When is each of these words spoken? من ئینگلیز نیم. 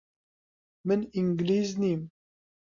من 0.87 0.99
ئینگلیز 1.15 1.69
نیم. 1.81 2.01